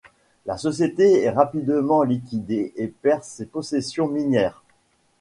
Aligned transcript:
La 0.47 0.57
société 0.57 1.21
est 1.21 1.29
rapidement 1.29 2.01
liquidée 2.01 2.73
et 2.75 2.87
perd 2.87 3.23
ses 3.23 3.45
possessions 3.45 4.07
minières. 4.07 4.63